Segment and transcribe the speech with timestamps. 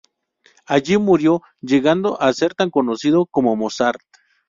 [0.65, 4.01] Allí murió, llegando a ser tan conocido como Mozart.